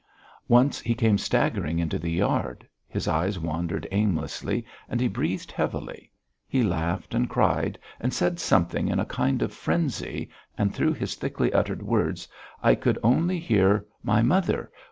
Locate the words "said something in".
8.11-8.99